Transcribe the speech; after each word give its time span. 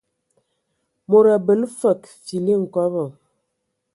Mod 1.09 1.25
abələ 1.35 1.67
fəg 1.81 1.99
fili 2.23 2.53
nkɔbɔ. 2.63 3.03